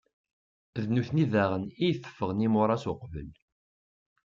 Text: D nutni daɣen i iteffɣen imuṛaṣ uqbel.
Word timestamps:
D 0.83 0.85
nutni 0.93 1.25
daɣen 1.31 1.65
i 1.71 1.83
iteffɣen 1.89 2.45
imuṛaṣ 2.47 2.83
uqbel. 2.91 3.29